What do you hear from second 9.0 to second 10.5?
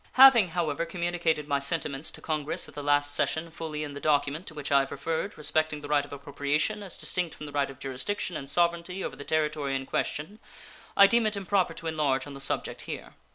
over the territory in question,